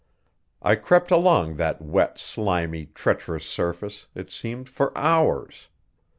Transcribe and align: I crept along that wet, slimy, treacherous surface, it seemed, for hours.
I 0.63 0.73
crept 0.77 1.11
along 1.11 1.57
that 1.57 1.79
wet, 1.79 2.17
slimy, 2.17 2.87
treacherous 2.87 3.45
surface, 3.45 4.07
it 4.15 4.31
seemed, 4.31 4.67
for 4.67 4.91
hours. 4.97 5.67